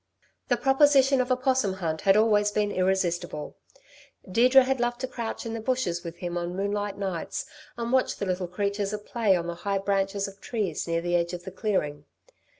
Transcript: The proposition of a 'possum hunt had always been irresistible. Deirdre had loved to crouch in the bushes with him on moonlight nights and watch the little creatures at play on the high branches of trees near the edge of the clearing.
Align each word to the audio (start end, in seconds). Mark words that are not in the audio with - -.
The 0.47 0.57
proposition 0.57 1.21
of 1.21 1.29
a 1.29 1.35
'possum 1.37 1.73
hunt 1.73 2.01
had 2.01 2.17
always 2.17 2.49
been 2.49 2.71
irresistible. 2.71 3.57
Deirdre 4.27 4.63
had 4.63 4.79
loved 4.79 4.99
to 5.01 5.07
crouch 5.07 5.45
in 5.45 5.53
the 5.53 5.61
bushes 5.61 6.03
with 6.03 6.15
him 6.15 6.39
on 6.39 6.55
moonlight 6.55 6.97
nights 6.97 7.45
and 7.77 7.91
watch 7.93 8.15
the 8.15 8.25
little 8.25 8.47
creatures 8.47 8.93
at 8.93 9.05
play 9.05 9.35
on 9.35 9.45
the 9.45 9.53
high 9.61 9.77
branches 9.77 10.27
of 10.27 10.41
trees 10.41 10.87
near 10.87 11.01
the 11.01 11.15
edge 11.15 11.33
of 11.33 11.43
the 11.43 11.51
clearing. 11.51 12.05